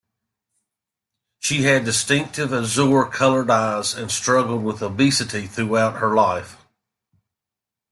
[1.37, 6.57] She had distinctive azure colored eyes, and struggled with obesity throughout her life.